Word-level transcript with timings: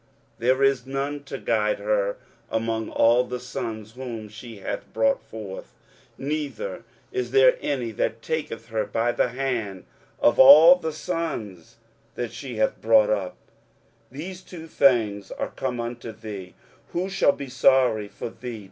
23:051:018 0.39 0.39
There 0.39 0.63
is 0.63 0.85
none 0.87 1.23
to 1.25 1.37
guide 1.37 1.77
her 1.77 2.17
among 2.49 2.89
all 2.89 3.23
the 3.23 3.39
sons 3.39 3.91
whom 3.91 4.27
she 4.29 4.57
hath 4.57 4.91
brought 4.91 5.21
forth; 5.21 5.75
neither 6.17 6.83
is 7.11 7.29
there 7.29 7.55
any 7.61 7.91
that 7.91 8.23
taketh 8.23 8.69
her 8.69 8.83
by 8.85 9.11
the 9.11 9.27
hand 9.29 9.85
of 10.19 10.39
all 10.39 10.73
the 10.75 10.91
sons 10.91 11.75
that 12.15 12.31
she 12.31 12.55
hath 12.55 12.81
brought 12.81 13.11
up. 13.11 13.37
23:051:019 14.11 14.17
These 14.23 14.41
two 14.41 14.65
things 14.67 15.29
are 15.33 15.49
come 15.51 15.79
unto 15.79 16.11
thee; 16.11 16.55
who 16.93 17.07
shall 17.07 17.33
be 17.33 17.47
sorry 17.47 18.07
for 18.07 18.31
thee? 18.31 18.59